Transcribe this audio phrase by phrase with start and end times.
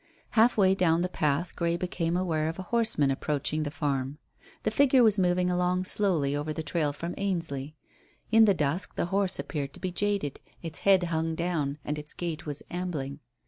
[0.31, 4.17] Halfway down the path Grey became aware of a horseman approaching the farm.
[4.63, 7.75] The figure was moving along slowly over the trail from Ainsley.
[8.31, 12.15] In the dusk the horse appeared to be jaded; its head hung down, and its
[12.15, 13.19] gait was ambling.